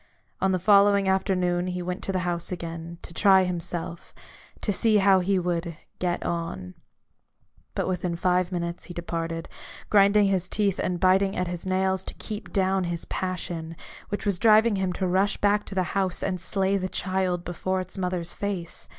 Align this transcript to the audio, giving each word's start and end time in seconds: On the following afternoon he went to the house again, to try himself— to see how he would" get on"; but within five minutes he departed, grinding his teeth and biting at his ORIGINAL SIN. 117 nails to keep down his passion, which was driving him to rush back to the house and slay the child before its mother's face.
On 0.41 0.51
the 0.51 0.57
following 0.57 1.07
afternoon 1.07 1.67
he 1.67 1.83
went 1.83 2.01
to 2.05 2.11
the 2.11 2.21
house 2.25 2.51
again, 2.51 2.97
to 3.03 3.13
try 3.13 3.43
himself— 3.43 4.15
to 4.63 4.73
see 4.73 4.97
how 4.97 5.19
he 5.19 5.37
would" 5.37 5.77
get 5.99 6.25
on"; 6.25 6.73
but 7.75 7.87
within 7.87 8.15
five 8.15 8.51
minutes 8.51 8.85
he 8.85 8.95
departed, 8.95 9.47
grinding 9.91 10.25
his 10.25 10.49
teeth 10.49 10.79
and 10.79 10.99
biting 10.99 11.35
at 11.37 11.45
his 11.47 11.67
ORIGINAL 11.67 11.97
SIN. 11.99 12.09
117 12.09 12.43
nails 12.49 12.49
to 12.49 12.49
keep 12.49 12.51
down 12.51 12.83
his 12.85 13.05
passion, 13.05 13.75
which 14.09 14.25
was 14.25 14.39
driving 14.39 14.77
him 14.77 14.91
to 14.91 15.05
rush 15.05 15.37
back 15.37 15.65
to 15.67 15.75
the 15.75 15.83
house 15.93 16.23
and 16.23 16.41
slay 16.41 16.77
the 16.77 16.89
child 16.89 17.45
before 17.45 17.79
its 17.79 17.95
mother's 17.95 18.33
face. 18.33 18.87